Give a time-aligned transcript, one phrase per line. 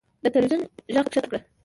[0.23, 0.61] د تلوېزون
[0.93, 1.39] ږغ کښته کړه.